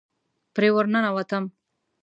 پرې 0.53 0.69
ورننوتم. 0.75 1.43